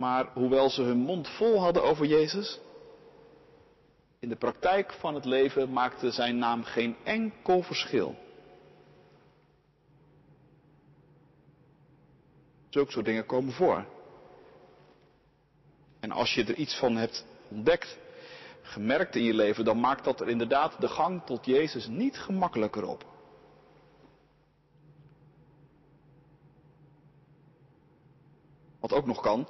Maar 0.00 0.28
hoewel 0.32 0.70
ze 0.70 0.82
hun 0.82 0.98
mond 0.98 1.28
vol 1.28 1.60
hadden 1.60 1.82
over 1.82 2.06
Jezus, 2.06 2.60
in 4.18 4.28
de 4.28 4.36
praktijk 4.36 4.92
van 4.92 5.14
het 5.14 5.24
leven 5.24 5.72
maakte 5.72 6.10
zijn 6.10 6.38
naam 6.38 6.62
geen 6.64 6.96
enkel 7.04 7.62
verschil. 7.62 8.16
Zulke 12.68 12.92
soort 12.92 13.04
dingen 13.04 13.26
komen 13.26 13.52
voor. 13.52 13.86
En 16.00 16.10
als 16.10 16.34
je 16.34 16.44
er 16.44 16.54
iets 16.54 16.78
van 16.78 16.96
hebt 16.96 17.26
ontdekt, 17.48 17.98
gemerkt 18.62 19.16
in 19.16 19.24
je 19.24 19.34
leven, 19.34 19.64
dan 19.64 19.80
maakt 19.80 20.04
dat 20.04 20.20
er 20.20 20.28
inderdaad 20.28 20.80
de 20.80 20.88
gang 20.88 21.26
tot 21.26 21.46
Jezus 21.46 21.86
niet 21.86 22.18
gemakkelijker 22.18 22.84
op. 22.84 23.04
Wat 28.80 28.92
ook 28.92 29.06
nog 29.06 29.20
kan, 29.20 29.48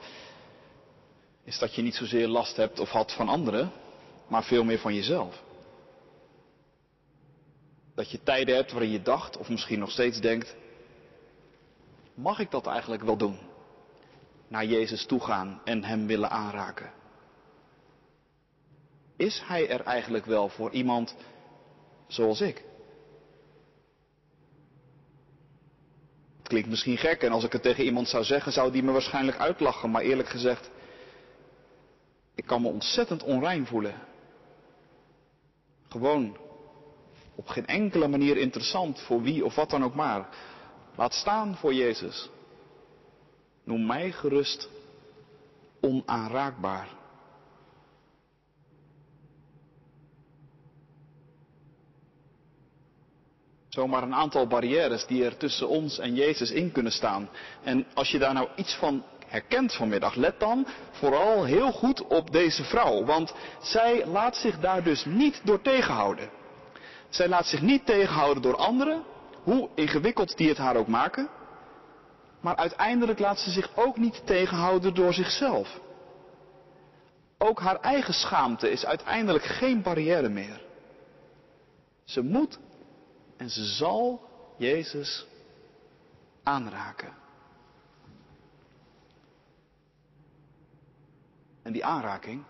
is 1.50 1.58
dat 1.58 1.74
je 1.74 1.82
niet 1.82 1.94
zozeer 1.94 2.28
last 2.28 2.56
hebt 2.56 2.78
of 2.78 2.90
had 2.90 3.12
van 3.12 3.28
anderen, 3.28 3.72
maar 4.28 4.44
veel 4.44 4.64
meer 4.64 4.78
van 4.78 4.94
jezelf. 4.94 5.42
Dat 7.94 8.10
je 8.10 8.22
tijden 8.22 8.54
hebt 8.54 8.72
waarin 8.72 8.90
je 8.90 9.02
dacht, 9.02 9.36
of 9.36 9.48
misschien 9.48 9.78
nog 9.78 9.90
steeds 9.90 10.20
denkt, 10.20 10.56
mag 12.14 12.38
ik 12.38 12.50
dat 12.50 12.66
eigenlijk 12.66 13.02
wel 13.02 13.16
doen? 13.16 13.38
Naar 14.48 14.64
Jezus 14.64 15.06
toe 15.06 15.20
gaan 15.20 15.60
en 15.64 15.84
Hem 15.84 16.06
willen 16.06 16.30
aanraken. 16.30 16.92
Is 19.16 19.42
Hij 19.46 19.68
er 19.68 19.80
eigenlijk 19.80 20.24
wel 20.24 20.48
voor 20.48 20.70
iemand 20.70 21.16
zoals 22.06 22.40
ik? 22.40 22.64
Het 26.38 26.48
klinkt 26.48 26.68
misschien 26.68 26.96
gek 26.98 27.22
en 27.22 27.32
als 27.32 27.44
ik 27.44 27.52
het 27.52 27.62
tegen 27.62 27.84
iemand 27.84 28.08
zou 28.08 28.24
zeggen, 28.24 28.52
zou 28.52 28.72
die 28.72 28.82
me 28.82 28.92
waarschijnlijk 28.92 29.38
uitlachen. 29.38 29.90
Maar 29.90 30.02
eerlijk 30.02 30.28
gezegd, 30.28 30.70
ik 32.34 32.46
kan 32.46 32.62
me 32.62 32.68
ontzettend 32.68 33.22
onrein 33.22 33.66
voelen. 33.66 33.94
Gewoon 35.88 36.36
op 37.34 37.48
geen 37.48 37.66
enkele 37.66 38.08
manier 38.08 38.36
interessant 38.36 39.00
voor 39.00 39.22
wie 39.22 39.44
of 39.44 39.54
wat 39.54 39.70
dan 39.70 39.84
ook 39.84 39.94
maar. 39.94 40.28
Laat 40.96 41.14
staan 41.14 41.56
voor 41.56 41.74
Jezus. 41.74 42.30
Noem 43.64 43.86
mij 43.86 44.12
gerust 44.12 44.68
onaanraakbaar. 45.80 46.88
Zomaar 53.68 54.02
een 54.02 54.14
aantal 54.14 54.46
barrières 54.46 55.06
die 55.06 55.24
er 55.24 55.36
tussen 55.36 55.68
ons 55.68 55.98
en 55.98 56.14
Jezus 56.14 56.50
in 56.50 56.72
kunnen 56.72 56.92
staan. 56.92 57.28
En 57.62 57.86
als 57.94 58.10
je 58.10 58.18
daar 58.18 58.34
nou 58.34 58.48
iets 58.56 58.74
van 58.74 59.04
herkent 59.30 59.74
vanmiddag, 59.74 60.14
let 60.14 60.40
dan 60.40 60.66
vooral 60.90 61.44
heel 61.44 61.72
goed 61.72 62.06
op 62.06 62.32
deze 62.32 62.64
vrouw. 62.64 63.04
Want 63.04 63.34
zij 63.60 64.06
laat 64.06 64.36
zich 64.36 64.58
daar 64.58 64.82
dus 64.82 65.04
niet 65.04 65.40
door 65.44 65.62
tegenhouden. 65.62 66.30
Zij 67.08 67.28
laat 67.28 67.46
zich 67.46 67.60
niet 67.60 67.86
tegenhouden 67.86 68.42
door 68.42 68.56
anderen, 68.56 69.02
hoe 69.42 69.68
ingewikkeld 69.74 70.36
die 70.36 70.48
het 70.48 70.58
haar 70.58 70.76
ook 70.76 70.86
maken. 70.86 71.28
Maar 72.40 72.56
uiteindelijk 72.56 73.18
laat 73.18 73.38
ze 73.38 73.50
zich 73.50 73.76
ook 73.76 73.96
niet 73.96 74.22
tegenhouden 74.26 74.94
door 74.94 75.12
zichzelf. 75.12 75.80
Ook 77.38 77.60
haar 77.60 77.80
eigen 77.80 78.14
schaamte 78.14 78.70
is 78.70 78.86
uiteindelijk 78.86 79.44
geen 79.44 79.82
barrière 79.82 80.28
meer. 80.28 80.62
Ze 82.04 82.22
moet 82.22 82.58
en 83.36 83.50
ze 83.50 83.64
zal 83.64 84.28
Jezus 84.56 85.26
aanraken. 86.42 87.19
En 91.62 91.72
die 91.72 91.84
aanraking, 91.84 92.44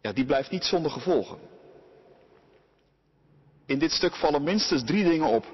ja, 0.00 0.12
die 0.12 0.24
blijft 0.24 0.50
niet 0.50 0.64
zonder 0.64 0.90
gevolgen. 0.90 1.38
In 3.66 3.78
dit 3.78 3.92
stuk 3.92 4.14
vallen 4.14 4.42
minstens 4.42 4.84
drie 4.84 5.04
dingen 5.04 5.28
op. 5.28 5.46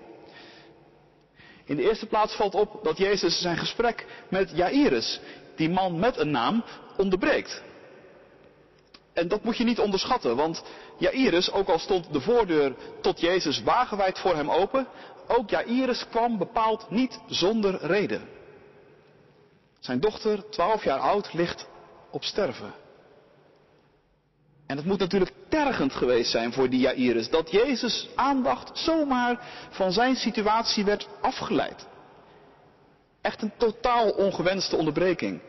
In 1.64 1.76
de 1.76 1.82
eerste 1.82 2.06
plaats 2.06 2.34
valt 2.34 2.54
op 2.54 2.84
dat 2.84 2.98
Jezus 2.98 3.40
zijn 3.40 3.56
gesprek 3.56 4.06
met 4.30 4.50
Jairus, 4.54 5.20
die 5.56 5.70
man 5.70 5.98
met 5.98 6.16
een 6.16 6.30
naam, 6.30 6.64
onderbreekt. 6.96 7.62
En 9.12 9.28
dat 9.28 9.44
moet 9.44 9.56
je 9.56 9.64
niet 9.64 9.78
onderschatten, 9.78 10.36
want 10.36 10.62
Jairus, 10.98 11.52
ook 11.52 11.68
al 11.68 11.78
stond 11.78 12.12
de 12.12 12.20
voordeur 12.20 12.74
tot 13.00 13.20
Jezus 13.20 13.62
wagenwijd 13.62 14.18
voor 14.18 14.34
hem 14.34 14.50
open, 14.50 14.86
ook 15.26 15.50
Jairus 15.50 16.06
kwam 16.10 16.38
bepaald 16.38 16.90
niet 16.90 17.20
zonder 17.26 17.86
reden. 17.86 18.28
Zijn 19.78 20.00
dochter, 20.00 20.48
twaalf 20.50 20.84
jaar 20.84 20.98
oud, 20.98 21.32
ligt 21.32 21.68
op 22.10 22.24
sterven. 22.24 22.72
En 24.66 24.76
het 24.76 24.86
moet 24.86 24.98
natuurlijk 24.98 25.32
tergend 25.48 25.92
geweest 25.92 26.30
zijn 26.30 26.52
voor 26.52 26.70
die 26.70 26.80
Jairus 26.80 27.30
dat 27.30 27.50
Jezus 27.50 28.08
aandacht 28.14 28.78
zomaar 28.78 29.46
van 29.70 29.92
zijn 29.92 30.16
situatie 30.16 30.84
werd 30.84 31.08
afgeleid. 31.20 31.86
Echt 33.20 33.42
een 33.42 33.52
totaal 33.56 34.10
ongewenste 34.10 34.76
onderbreking. 34.76 35.40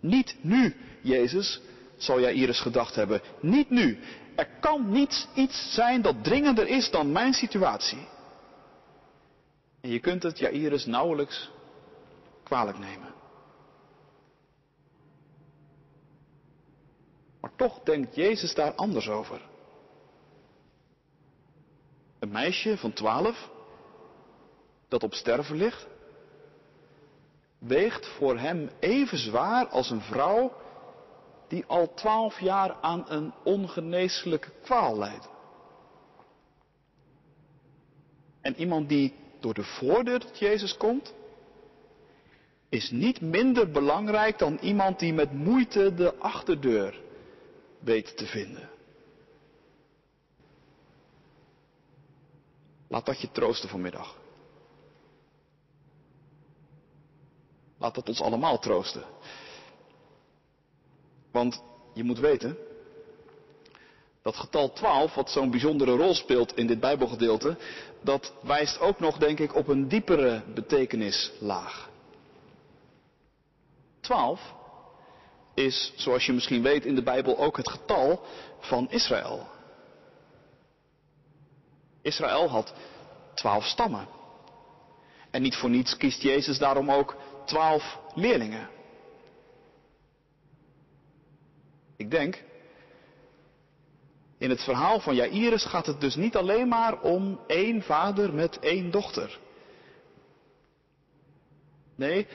Niet 0.00 0.36
nu, 0.40 0.76
Jezus, 1.00 1.60
zal 1.96 2.20
Jairus 2.20 2.60
gedacht 2.60 2.94
hebben. 2.94 3.20
Niet 3.40 3.70
nu. 3.70 3.98
Er 4.36 4.48
kan 4.60 4.90
niet 4.90 5.28
iets 5.34 5.74
zijn 5.74 6.02
dat 6.02 6.24
dringender 6.24 6.68
is 6.68 6.90
dan 6.90 7.12
mijn 7.12 7.32
situatie. 7.32 8.08
En 9.80 9.90
je 9.90 9.98
kunt 9.98 10.22
het 10.22 10.38
Jairus 10.38 10.86
nauwelijks 10.86 11.50
kwalijk 12.42 12.78
nemen. 12.78 13.19
Maar 17.40 17.50
toch 17.56 17.80
denkt 17.82 18.14
Jezus 18.14 18.54
daar 18.54 18.74
anders 18.74 19.08
over. 19.08 19.48
Een 22.18 22.30
meisje 22.30 22.76
van 22.76 22.92
twaalf, 22.92 23.50
dat 24.88 25.02
op 25.02 25.14
sterven 25.14 25.56
ligt, 25.56 25.86
weegt 27.58 28.06
voor 28.06 28.38
hem 28.38 28.70
even 28.78 29.18
zwaar 29.18 29.66
als 29.66 29.90
een 29.90 30.00
vrouw 30.00 30.52
die 31.48 31.64
al 31.66 31.94
twaalf 31.94 32.40
jaar 32.40 32.74
aan 32.80 33.04
een 33.08 33.32
ongeneeslijke 33.44 34.50
kwaal 34.62 34.98
lijdt. 34.98 35.28
En 38.40 38.56
iemand 38.56 38.88
die 38.88 39.14
door 39.40 39.54
de 39.54 39.64
voordeur 39.64 40.20
tot 40.20 40.38
Jezus 40.38 40.76
komt, 40.76 41.14
is 42.68 42.90
niet 42.90 43.20
minder 43.20 43.70
belangrijk 43.70 44.38
dan 44.38 44.58
iemand 44.60 44.98
die 44.98 45.12
met 45.12 45.32
moeite 45.32 45.94
de 45.94 46.14
achterdeur 46.14 47.00
weet 47.80 48.16
te 48.16 48.26
vinden. 48.26 48.70
Laat 52.88 53.06
dat 53.06 53.20
je 53.20 53.30
troosten 53.30 53.68
vanmiddag. 53.68 54.18
Laat 57.78 57.94
dat 57.94 58.08
ons 58.08 58.20
allemaal 58.20 58.58
troosten. 58.58 59.04
Want 61.30 61.62
je 61.94 62.04
moet 62.04 62.18
weten, 62.18 62.56
dat 64.22 64.36
getal 64.36 64.72
12, 64.72 65.14
wat 65.14 65.30
zo'n 65.30 65.50
bijzondere 65.50 65.96
rol 65.96 66.14
speelt 66.14 66.56
in 66.56 66.66
dit 66.66 66.80
Bijbelgedeelte, 66.80 67.56
dat 68.00 68.32
wijst 68.42 68.80
ook 68.80 69.00
nog, 69.00 69.18
denk 69.18 69.38
ik, 69.38 69.54
op 69.54 69.68
een 69.68 69.88
diepere 69.88 70.42
betekenislaag. 70.54 71.88
12 74.00 74.54
is, 75.64 75.92
zoals 75.96 76.26
je 76.26 76.32
misschien 76.32 76.62
weet, 76.62 76.84
in 76.84 76.94
de 76.94 77.02
Bijbel 77.02 77.38
ook 77.38 77.56
het 77.56 77.70
getal 77.70 78.26
van 78.60 78.90
Israël. 78.90 79.46
Israël 82.02 82.48
had 82.48 82.74
twaalf 83.34 83.64
stammen. 83.64 84.08
En 85.30 85.42
niet 85.42 85.56
voor 85.56 85.70
niets 85.70 85.96
kiest 85.96 86.22
Jezus 86.22 86.58
daarom 86.58 86.90
ook 86.90 87.16
twaalf 87.44 87.98
leerlingen. 88.14 88.68
Ik 91.96 92.10
denk, 92.10 92.42
in 94.38 94.50
het 94.50 94.62
verhaal 94.62 95.00
van 95.00 95.14
Jairus 95.14 95.64
gaat 95.64 95.86
het 95.86 96.00
dus 96.00 96.14
niet 96.14 96.36
alleen 96.36 96.68
maar 96.68 97.00
om 97.00 97.40
één 97.46 97.82
vader 97.82 98.34
met 98.34 98.58
één 98.58 98.90
dochter. 98.90 99.38
Nee, 101.94 102.26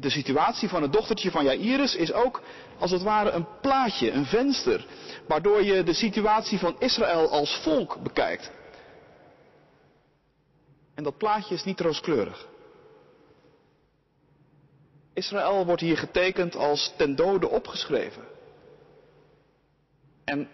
de 0.00 0.10
situatie 0.10 0.68
van 0.68 0.82
het 0.82 0.92
dochtertje 0.92 1.30
van 1.30 1.44
Jairus 1.44 1.94
is 1.94 2.12
ook 2.12 2.42
als 2.78 2.90
het 2.90 3.02
ware 3.02 3.30
een 3.30 3.46
plaatje, 3.60 4.10
een 4.10 4.26
venster, 4.26 4.86
waardoor 5.26 5.62
je 5.62 5.82
de 5.82 5.92
situatie 5.92 6.58
van 6.58 6.76
Israël 6.78 7.30
als 7.30 7.60
volk 7.62 8.02
bekijkt. 8.02 8.50
En 10.94 11.02
dat 11.02 11.18
plaatje 11.18 11.54
is 11.54 11.64
niet 11.64 11.80
rooskleurig. 11.80 12.48
Israël 15.12 15.66
wordt 15.66 15.82
hier 15.82 15.98
getekend 15.98 16.56
als 16.56 16.92
ten 16.96 17.16
dode 17.16 17.48
opgeschreven. 17.48 18.24
En 20.24 20.48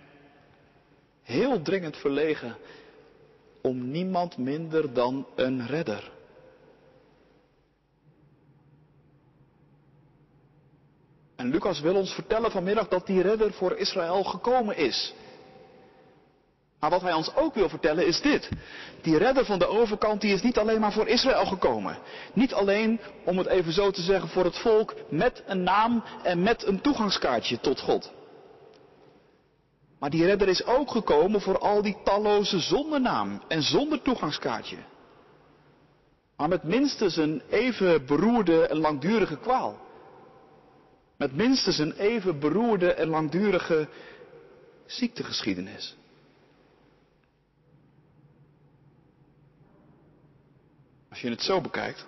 heel 1.22 1.62
dringend 1.62 1.96
verlegen 1.96 2.56
om 3.62 3.90
niemand 3.90 4.36
minder 4.36 4.92
dan 4.92 5.26
een 5.34 5.66
redder. 5.66 6.15
En 11.36 11.50
Lucas 11.50 11.80
wil 11.80 11.94
ons 11.94 12.12
vertellen 12.12 12.50
vanmiddag 12.50 12.88
dat 12.88 13.06
die 13.06 13.22
redder 13.22 13.52
voor 13.52 13.76
Israël 13.76 14.24
gekomen 14.24 14.76
is. 14.76 15.14
Maar 16.80 16.90
wat 16.90 17.00
hij 17.02 17.12
ons 17.12 17.34
ook 17.34 17.54
wil 17.54 17.68
vertellen 17.68 18.06
is 18.06 18.20
dit. 18.20 18.48
Die 19.02 19.18
redder 19.18 19.44
van 19.44 19.58
de 19.58 19.66
overkant 19.66 20.20
die 20.20 20.32
is 20.32 20.42
niet 20.42 20.58
alleen 20.58 20.80
maar 20.80 20.92
voor 20.92 21.08
Israël 21.08 21.46
gekomen. 21.46 21.98
Niet 22.32 22.54
alleen, 22.54 23.00
om 23.24 23.38
het 23.38 23.46
even 23.46 23.72
zo 23.72 23.90
te 23.90 24.02
zeggen, 24.02 24.28
voor 24.28 24.44
het 24.44 24.58
volk 24.58 24.94
met 25.08 25.42
een 25.46 25.62
naam 25.62 26.04
en 26.22 26.42
met 26.42 26.66
een 26.66 26.80
toegangskaartje 26.80 27.60
tot 27.60 27.80
God. 27.80 28.12
Maar 29.98 30.10
die 30.10 30.24
redder 30.24 30.48
is 30.48 30.64
ook 30.64 30.90
gekomen 30.90 31.40
voor 31.40 31.58
al 31.58 31.82
die 31.82 31.96
talloze 32.04 32.58
zonder 32.58 33.00
naam 33.00 33.42
en 33.48 33.62
zonder 33.62 34.02
toegangskaartje. 34.02 34.76
Maar 36.36 36.48
met 36.48 36.62
minstens 36.62 37.16
een 37.16 37.42
even 37.50 38.06
beroerde 38.06 38.66
en 38.66 38.76
langdurige 38.76 39.38
kwaal. 39.38 39.85
Met 41.16 41.34
minstens 41.34 41.78
een 41.78 41.92
even 41.92 42.38
beroerde 42.38 42.92
en 42.92 43.08
langdurige 43.08 43.88
ziektegeschiedenis. 44.86 45.96
Als 51.10 51.20
je 51.20 51.30
het 51.30 51.42
zo 51.42 51.60
bekijkt, 51.60 52.06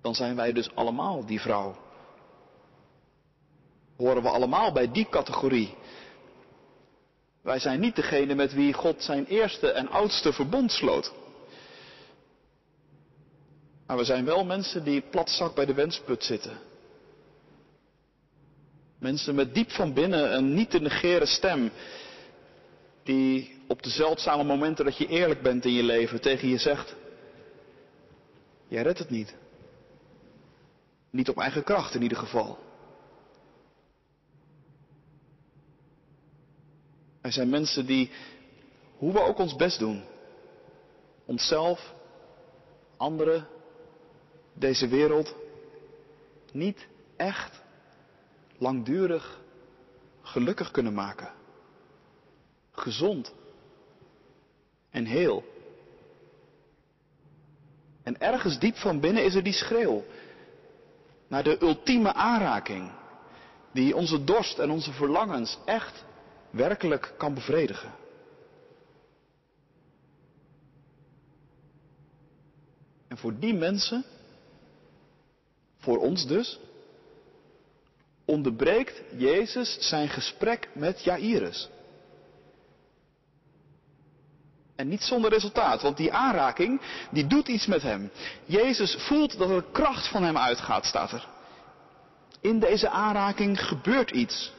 dan 0.00 0.14
zijn 0.14 0.36
wij 0.36 0.52
dus 0.52 0.74
allemaal 0.74 1.26
die 1.26 1.40
vrouw. 1.40 1.76
Horen 3.96 4.22
we 4.22 4.28
allemaal 4.28 4.72
bij 4.72 4.92
die 4.92 5.08
categorie. 5.08 5.74
Wij 7.42 7.58
zijn 7.58 7.80
niet 7.80 7.96
degene 7.96 8.34
met 8.34 8.52
wie 8.52 8.72
God 8.72 9.02
zijn 9.02 9.26
eerste 9.26 9.70
en 9.70 9.88
oudste 9.88 10.32
verbond 10.32 10.72
sloot. 10.72 11.12
Maar 13.86 13.96
we 13.96 14.04
zijn 14.04 14.24
wel 14.24 14.44
mensen 14.44 14.84
die 14.84 15.00
platzak 15.00 15.54
bij 15.54 15.66
de 15.66 15.74
wensput 15.74 16.24
zitten. 16.24 16.58
Mensen 19.02 19.34
met 19.34 19.54
diep 19.54 19.70
van 19.70 19.92
binnen 19.92 20.36
een 20.36 20.54
niet 20.54 20.70
te 20.70 20.80
negeren 20.80 21.26
stem. 21.26 21.70
Die 23.02 23.60
op 23.68 23.82
de 23.82 23.90
zeldzame 23.90 24.44
momenten 24.44 24.84
dat 24.84 24.96
je 24.96 25.06
eerlijk 25.06 25.42
bent 25.42 25.64
in 25.64 25.72
je 25.72 25.82
leven 25.82 26.20
tegen 26.20 26.48
je 26.48 26.58
zegt. 26.58 26.94
Jij 28.68 28.82
redt 28.82 28.98
het 28.98 29.10
niet. 29.10 29.34
Niet 31.10 31.28
op 31.28 31.38
eigen 31.38 31.64
kracht 31.64 31.94
in 31.94 32.02
ieder 32.02 32.18
geval. 32.18 32.58
Er 37.20 37.32
zijn 37.32 37.48
mensen 37.48 37.86
die, 37.86 38.10
hoe 38.96 39.12
we 39.12 39.20
ook 39.20 39.38
ons 39.38 39.56
best 39.56 39.78
doen, 39.78 40.04
onszelf, 41.24 41.94
anderen, 42.96 43.48
deze 44.54 44.88
wereld, 44.88 45.34
niet 46.52 46.86
echt 47.16 47.61
langdurig 48.62 49.40
gelukkig 50.22 50.70
kunnen 50.70 50.94
maken. 50.94 51.32
Gezond 52.72 53.34
en 54.90 55.04
heel. 55.04 55.44
En 58.02 58.20
ergens 58.20 58.58
diep 58.58 58.76
van 58.76 59.00
binnen 59.00 59.24
is 59.24 59.34
er 59.34 59.42
die 59.42 59.52
schreeuw 59.52 60.04
naar 61.28 61.42
de 61.42 61.62
ultieme 61.62 62.12
aanraking, 62.12 62.90
die 63.72 63.96
onze 63.96 64.24
dorst 64.24 64.58
en 64.58 64.70
onze 64.70 64.92
verlangens 64.92 65.58
echt 65.64 66.04
werkelijk 66.50 67.14
kan 67.18 67.34
bevredigen. 67.34 67.92
En 73.08 73.18
voor 73.18 73.38
die 73.38 73.54
mensen, 73.54 74.04
voor 75.78 75.98
ons 75.98 76.26
dus, 76.26 76.60
onderbreekt 78.32 79.02
Jezus 79.16 79.76
zijn 79.80 80.08
gesprek 80.08 80.68
met 80.74 81.04
Jairus. 81.04 81.68
En 84.76 84.88
niet 84.88 85.02
zonder 85.02 85.30
resultaat, 85.30 85.82
want 85.82 85.96
die 85.96 86.12
aanraking, 86.12 86.80
die 87.10 87.26
doet 87.26 87.48
iets 87.48 87.66
met 87.66 87.82
hem. 87.82 88.10
Jezus 88.44 88.94
voelt 88.98 89.38
dat 89.38 89.50
er 89.50 89.64
kracht 89.72 90.08
van 90.08 90.22
hem 90.22 90.36
uitgaat, 90.36 90.84
staat 90.84 91.12
er. 91.12 91.28
In 92.40 92.58
deze 92.58 92.88
aanraking 92.88 93.60
gebeurt 93.60 94.10
iets. 94.10 94.52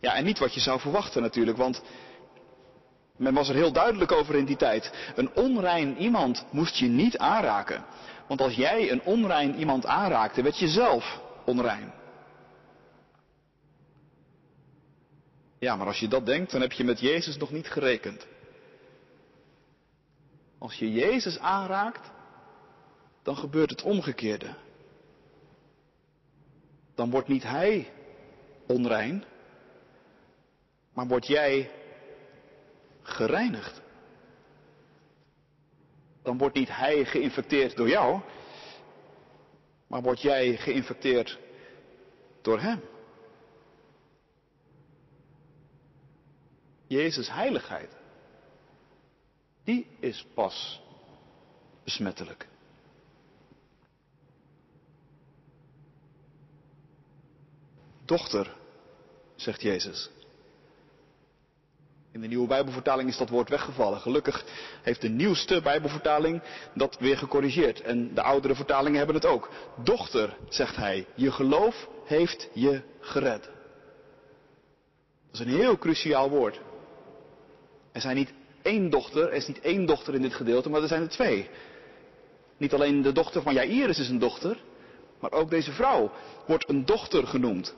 Ja, 0.00 0.14
en 0.14 0.24
niet 0.24 0.38
wat 0.38 0.54
je 0.54 0.60
zou 0.60 0.80
verwachten 0.80 1.22
natuurlijk, 1.22 1.56
want 1.56 1.82
men 3.16 3.34
was 3.34 3.48
er 3.48 3.54
heel 3.54 3.72
duidelijk 3.72 4.12
over 4.12 4.34
in 4.34 4.44
die 4.44 4.56
tijd. 4.56 4.92
Een 5.14 5.30
onrein 5.34 5.96
iemand 5.98 6.44
moest 6.50 6.76
je 6.76 6.86
niet 6.86 7.18
aanraken. 7.18 7.84
Want 8.26 8.40
als 8.40 8.54
jij 8.54 8.90
een 8.90 9.02
onrein 9.02 9.58
iemand 9.58 9.86
aanraakte, 9.86 10.42
werd 10.42 10.58
je 10.58 10.68
zelf 10.68 11.20
onrein. 11.44 11.92
Ja, 15.58 15.76
maar 15.76 15.86
als 15.86 15.98
je 15.98 16.08
dat 16.08 16.26
denkt, 16.26 16.52
dan 16.52 16.60
heb 16.60 16.72
je 16.72 16.84
met 16.84 17.00
Jezus 17.00 17.36
nog 17.36 17.50
niet 17.50 17.68
gerekend. 17.68 18.26
Als 20.58 20.74
je 20.74 20.92
Jezus 20.92 21.38
aanraakt, 21.38 22.10
dan 23.22 23.36
gebeurt 23.36 23.70
het 23.70 23.82
omgekeerde. 23.82 24.54
Dan 26.94 27.10
wordt 27.10 27.28
niet 27.28 27.42
Hij 27.42 27.92
onrein, 28.66 29.24
maar 30.94 31.06
word 31.06 31.26
jij 31.26 31.70
gereinigd. 33.02 33.82
Dan 36.26 36.38
wordt 36.38 36.54
niet 36.54 36.76
hij 36.76 37.04
geïnfecteerd 37.04 37.76
door 37.76 37.88
jou, 37.88 38.20
maar 39.86 40.02
word 40.02 40.20
jij 40.20 40.56
geïnfecteerd 40.56 41.38
door 42.42 42.60
hem. 42.60 42.80
Jezus' 46.86 47.30
heiligheid, 47.30 47.96
die 49.64 49.86
is 50.00 50.26
pas 50.34 50.82
besmettelijk. 51.84 52.48
Dochter, 58.04 58.56
zegt 59.34 59.62
Jezus. 59.62 60.10
In 62.16 62.22
de 62.22 62.28
nieuwe 62.28 62.46
Bijbelvertaling 62.46 63.08
is 63.08 63.16
dat 63.16 63.28
woord 63.28 63.48
weggevallen. 63.48 64.00
Gelukkig 64.00 64.44
heeft 64.82 65.00
de 65.00 65.08
nieuwste 65.08 65.60
Bijbelvertaling 65.60 66.42
dat 66.74 66.96
weer 66.98 67.18
gecorrigeerd. 67.18 67.80
En 67.80 68.14
de 68.14 68.22
oudere 68.22 68.54
vertalingen 68.54 68.96
hebben 68.96 69.14
het 69.14 69.24
ook. 69.24 69.50
Dochter, 69.84 70.36
zegt 70.48 70.76
hij, 70.76 71.06
je 71.14 71.32
geloof 71.32 71.88
heeft 72.04 72.48
je 72.52 72.80
gered. 73.00 73.42
Dat 73.42 75.32
is 75.32 75.40
een 75.40 75.48
heel 75.48 75.78
cruciaal 75.78 76.30
woord. 76.30 76.60
Er 77.92 78.00
zijn 78.00 78.16
niet 78.16 78.32
één 78.62 78.90
dochter, 78.90 79.28
er 79.28 79.32
is 79.32 79.46
niet 79.46 79.60
één 79.60 79.86
dochter 79.86 80.14
in 80.14 80.22
dit 80.22 80.34
gedeelte, 80.34 80.68
maar 80.70 80.82
er 80.82 80.88
zijn 80.88 81.02
er 81.02 81.08
twee. 81.08 81.48
Niet 82.56 82.74
alleen 82.74 83.02
de 83.02 83.12
dochter 83.12 83.42
van 83.42 83.54
Jairus 83.54 83.98
is 83.98 84.08
een 84.08 84.18
dochter, 84.18 84.58
maar 85.20 85.32
ook 85.32 85.50
deze 85.50 85.72
vrouw 85.72 86.10
wordt 86.46 86.68
een 86.68 86.84
dochter 86.84 87.26
genoemd. 87.26 87.74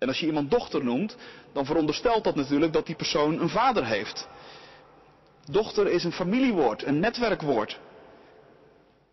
En 0.00 0.08
als 0.08 0.20
je 0.20 0.26
iemand 0.26 0.50
dochter 0.50 0.84
noemt, 0.84 1.16
dan 1.52 1.64
veronderstelt 1.64 2.24
dat 2.24 2.34
natuurlijk 2.34 2.72
dat 2.72 2.86
die 2.86 2.94
persoon 2.94 3.40
een 3.40 3.48
vader 3.48 3.86
heeft. 3.86 4.28
Dochter 5.44 5.86
is 5.86 6.04
een 6.04 6.12
familiewoord, 6.12 6.84
een 6.84 7.00
netwerkwoord. 7.00 7.78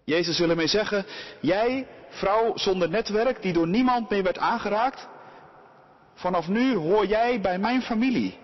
Jezus 0.04 0.40
wil 0.40 0.50
ermee 0.50 0.68
zeggen, 0.68 1.06
jij, 1.40 1.88
vrouw 2.10 2.58
zonder 2.58 2.90
netwerk, 2.90 3.42
die 3.42 3.54
door 3.54 3.68
niemand 3.68 4.10
meer 4.10 4.24
werd 4.24 4.38
aangeraakt, 4.38 5.08
vanaf 6.14 6.48
nu 6.48 6.76
hoor 6.76 7.06
jij 7.06 7.42
bij 7.42 7.60
mijn 7.60 7.82
familie. 7.82 8.38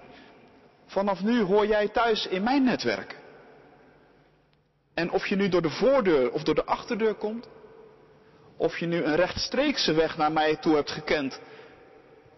Vanaf 0.86 1.22
nu 1.22 1.42
hoor 1.42 1.68
jij 1.68 1.88
thuis 1.88 2.28
in 2.28 2.44
mijn 2.44 2.64
netwerk. 2.64 3.20
En 4.94 5.12
of 5.12 5.28
je 5.28 5.36
nu 5.36 5.50
door 5.50 5.62
de 5.62 5.70
voordeur 5.70 6.32
of 6.32 6.44
door 6.44 6.56
de 6.56 6.66
achterdeur 6.66 7.14
komt, 7.14 7.48
of 8.58 8.78
je 8.78 8.86
nu 8.86 9.04
een 9.04 9.16
rechtstreekse 9.16 9.94
weg 9.94 10.18
naar 10.18 10.32
mij 10.32 10.56
toe 10.56 10.76
hebt 10.76 10.92
gekend, 10.92 11.40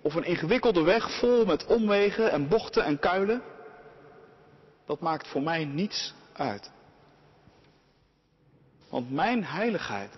of 0.06 0.16
een 0.16 0.24
ingewikkelde 0.24 0.82
weg 0.82 1.20
vol 1.20 1.46
met 1.46 1.66
omwegen 1.66 2.32
en 2.32 2.48
bochten 2.48 2.84
en 2.84 3.00
kuilen, 3.00 3.42
dat 4.86 5.00
maakt 5.00 5.28
voor 5.28 5.42
mij 5.42 5.66
niets 5.66 6.14
uit. 6.34 6.72
Want 8.90 9.12
mijn 9.12 9.46
heiligheid, 9.46 10.18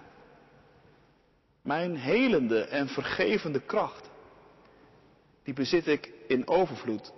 mijn 1.62 1.96
helende 1.96 2.62
en 2.62 2.88
vergevende 2.88 3.60
kracht, 3.60 4.10
die 5.44 5.54
bezit 5.54 5.88
ik 5.88 6.12
in 6.28 6.48
overvloed. 6.48 7.12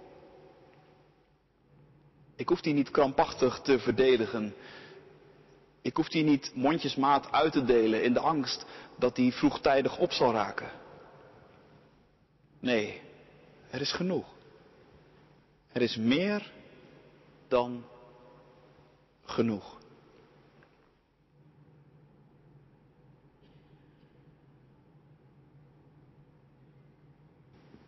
Ik 2.35 2.49
hoef 2.49 2.61
die 2.61 2.73
niet 2.73 2.91
krampachtig 2.91 3.59
te 3.59 3.79
verdedigen. 3.79 4.53
Ik 5.81 5.95
hoef 5.95 6.09
die 6.09 6.23
niet 6.23 6.51
mondjesmaat 6.55 7.31
uit 7.31 7.51
te 7.51 7.63
delen 7.63 8.03
in 8.03 8.13
de 8.13 8.19
angst 8.19 8.65
dat 8.97 9.15
die 9.15 9.33
vroegtijdig 9.33 9.97
op 9.97 10.11
zal 10.11 10.31
raken. 10.31 10.78
Nee, 12.59 13.01
er 13.69 13.81
is 13.81 13.91
genoeg. 13.91 14.25
Er 15.71 15.81
is 15.81 15.95
meer 15.95 16.51
dan 17.47 17.83
genoeg. 19.25 19.77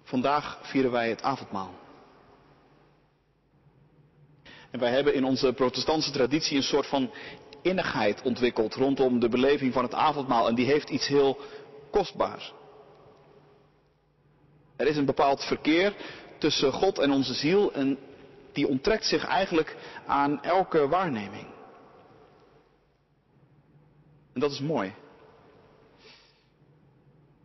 Vandaag 0.03 0.59
vieren 0.61 0.91
wij 0.91 1.09
het 1.09 1.21
avondmaal. 1.21 1.73
En 4.71 4.79
wij 4.79 4.91
hebben 4.91 5.13
in 5.13 5.23
onze 5.23 5.53
protestantse 5.53 6.11
traditie 6.11 6.57
een 6.57 6.63
soort 6.63 6.87
van 6.87 7.11
innigheid 7.61 8.21
ontwikkeld 8.21 8.75
rondom 8.75 9.19
de 9.19 9.29
beleving 9.29 9.73
van 9.73 9.83
het 9.83 9.93
avondmaal. 9.93 10.47
En 10.47 10.55
die 10.55 10.65
heeft 10.65 10.89
iets 10.89 11.07
heel 11.07 11.37
kostbaars. 11.91 12.53
Er 14.81 14.87
is 14.87 14.97
een 14.97 15.05
bepaald 15.05 15.43
verkeer 15.43 15.95
tussen 16.37 16.71
God 16.71 16.99
en 16.99 17.11
onze 17.11 17.33
ziel 17.33 17.73
en 17.73 17.99
die 18.51 18.67
onttrekt 18.67 19.05
zich 19.05 19.25
eigenlijk 19.25 19.75
aan 20.05 20.43
elke 20.43 20.87
waarneming. 20.87 21.47
En 24.33 24.39
dat 24.39 24.51
is 24.51 24.59
mooi. 24.59 24.93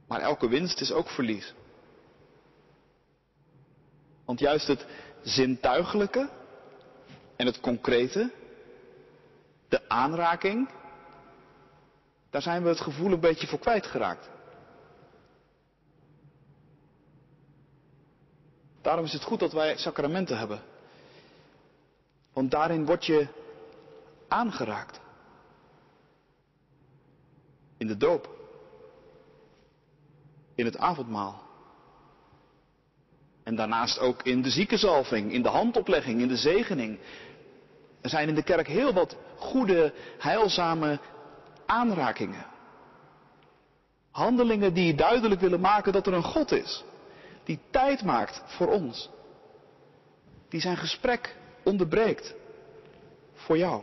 Maar 0.09 0.20
elke 0.20 0.49
winst 0.49 0.81
is 0.81 0.92
ook 0.92 1.09
verlies. 1.09 1.55
Want 4.25 4.38
juist 4.38 4.66
het 4.66 4.87
zintuigelijke 5.22 6.29
en 7.37 7.46
het 7.46 7.61
concrete, 7.61 8.31
de 9.68 9.88
aanraking, 9.88 10.68
daar 12.31 12.42
zijn 12.42 12.62
we 12.62 12.68
het 12.68 12.81
gevoel 12.81 13.12
een 13.12 13.20
beetje 13.20 13.46
voor 13.46 13.59
kwijtgeraakt. 13.59 14.29
Daarom 18.87 19.05
is 19.05 19.12
het 19.12 19.22
goed 19.22 19.40
dat 19.40 19.53
wij 19.53 19.77
sacramenten 19.77 20.38
hebben. 20.38 20.61
Want 22.33 22.51
daarin 22.51 22.87
word 22.87 23.07
je 23.07 23.27
aangeraakt. 24.29 25.01
In 27.77 27.87
de 27.87 27.96
doop. 27.96 28.29
In 30.55 30.64
het 30.64 30.79
avondmaal. 30.79 31.42
En 33.42 33.57
daarnaast 33.57 33.99
ook 33.99 34.22
in 34.22 34.42
de 34.42 34.51
ziekenzalving, 34.51 35.33
in 35.33 35.42
de 35.42 35.49
handoplegging, 35.49 36.20
in 36.20 36.29
de 36.29 36.37
zegening. 36.37 36.99
Er 38.01 38.11
zijn 38.11 38.29
in 38.29 38.35
de 38.35 38.42
kerk 38.42 38.66
heel 38.66 38.92
wat 38.92 39.16
goede, 39.37 39.92
heilzame 40.18 40.99
aanrakingen. 41.66 42.46
Handelingen 44.11 44.75
die 44.75 44.94
duidelijk 44.94 45.40
willen 45.40 45.61
maken 45.61 45.92
dat 45.92 46.07
er 46.07 46.12
een 46.12 46.22
God 46.22 46.53
is. 46.53 46.85
Die 47.46 47.61
tijd 47.70 48.02
maakt 48.02 48.42
voor 48.46 48.66
ons. 48.66 49.11
Die 50.48 50.61
zijn 50.61 50.76
gesprek 50.76 51.37
onderbreekt. 51.64 52.35
Voor 53.35 53.59
jou. 53.59 53.82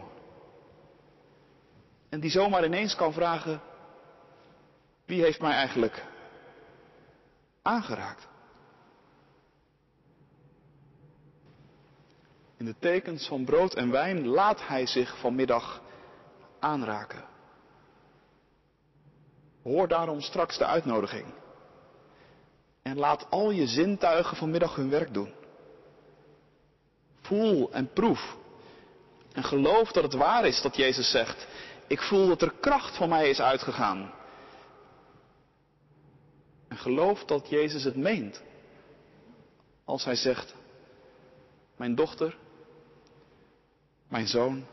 En 2.09 2.19
die 2.19 2.29
zomaar 2.29 2.65
ineens 2.65 2.95
kan 2.95 3.13
vragen, 3.13 3.61
wie 5.05 5.21
heeft 5.21 5.41
mij 5.41 5.51
eigenlijk 5.51 6.03
aangeraakt? 7.61 8.27
In 12.57 12.65
de 12.65 12.75
tekens 12.79 13.27
van 13.27 13.45
brood 13.45 13.73
en 13.73 13.91
wijn 13.91 14.27
laat 14.27 14.67
hij 14.67 14.85
zich 14.85 15.19
vanmiddag 15.19 15.81
aanraken. 16.59 17.23
Hoor 19.61 19.87
daarom 19.87 20.21
straks 20.21 20.57
de 20.57 20.65
uitnodiging. 20.65 21.25
En 22.83 22.97
laat 22.97 23.27
al 23.29 23.51
je 23.51 23.67
zintuigen 23.67 24.37
vanmiddag 24.37 24.75
hun 24.75 24.89
werk 24.89 25.13
doen. 25.13 25.33
Voel 27.21 27.71
en 27.71 27.93
proef. 27.93 28.37
En 29.33 29.43
geloof 29.43 29.91
dat 29.91 30.03
het 30.03 30.13
waar 30.13 30.45
is 30.45 30.61
dat 30.61 30.75
Jezus 30.75 31.11
zegt. 31.11 31.47
Ik 31.87 32.01
voel 32.01 32.27
dat 32.27 32.41
er 32.41 32.53
kracht 32.59 32.97
van 32.97 33.09
mij 33.09 33.29
is 33.29 33.41
uitgegaan. 33.41 34.13
En 36.67 36.77
geloof 36.77 37.25
dat 37.25 37.49
Jezus 37.49 37.83
het 37.83 37.95
meent. 37.95 38.41
Als 39.85 40.05
hij 40.05 40.15
zegt, 40.15 40.55
mijn 41.75 41.95
dochter, 41.95 42.37
mijn 44.07 44.27
zoon, 44.27 44.65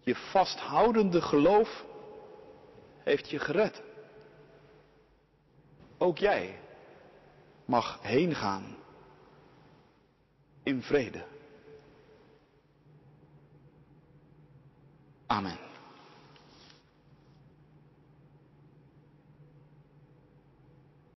je 0.00 0.14
vasthoudende 0.14 1.22
geloof 1.22 1.84
heeft 3.04 3.30
je 3.30 3.38
gered. 3.38 3.82
Ook 5.98 6.18
jij 6.18 6.60
mag 7.64 7.98
heen 8.02 8.34
gaan 8.34 8.76
in 10.62 10.82
vrede. 10.82 11.24
Amen. 15.26 15.65